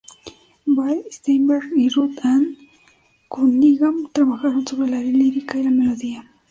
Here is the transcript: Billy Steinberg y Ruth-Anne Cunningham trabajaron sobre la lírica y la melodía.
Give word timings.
Billy 0.65 1.11
Steinberg 1.11 1.71
y 1.75 1.87
Ruth-Anne 1.89 2.57
Cunningham 3.29 4.09
trabajaron 4.11 4.65
sobre 4.65 4.89
la 4.89 4.99
lírica 4.99 5.59
y 5.59 5.63
la 5.65 5.69
melodía. 5.69 6.27